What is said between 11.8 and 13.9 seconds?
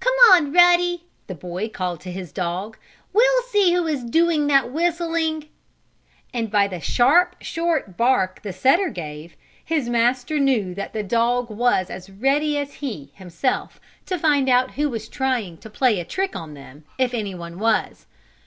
as ready as he, himself,